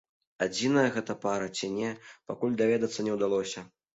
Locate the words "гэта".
0.95-1.15